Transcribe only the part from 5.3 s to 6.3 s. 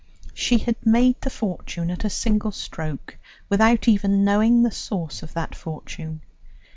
that fortune.